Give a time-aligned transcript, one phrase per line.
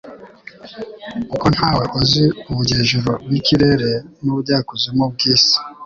[1.33, 3.91] Uko nta we uzi ubujyejuru bw’ikirere
[4.23, 5.57] n’ubujyakuzimu bw’isi